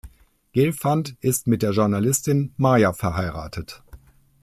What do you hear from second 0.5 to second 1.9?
Gelfand ist mit der